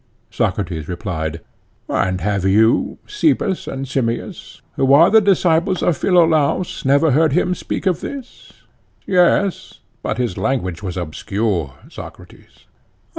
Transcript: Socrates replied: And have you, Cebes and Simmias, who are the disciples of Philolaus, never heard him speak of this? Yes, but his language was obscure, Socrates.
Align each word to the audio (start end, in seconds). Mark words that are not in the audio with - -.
Socrates 0.31 0.87
replied: 0.87 1.41
And 1.87 2.21
have 2.21 2.43
you, 2.43 2.97
Cebes 3.05 3.67
and 3.67 3.87
Simmias, 3.87 4.63
who 4.75 4.91
are 4.95 5.11
the 5.11 5.21
disciples 5.21 5.83
of 5.83 5.95
Philolaus, 5.95 6.83
never 6.83 7.11
heard 7.11 7.33
him 7.33 7.53
speak 7.53 7.85
of 7.85 8.01
this? 8.01 8.51
Yes, 9.05 9.81
but 10.01 10.17
his 10.17 10.39
language 10.39 10.81
was 10.81 10.97
obscure, 10.97 11.75
Socrates. 11.87 12.65